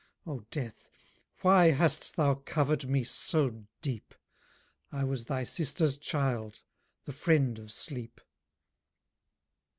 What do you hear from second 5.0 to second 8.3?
was thy sister's child, the friend of Sleep."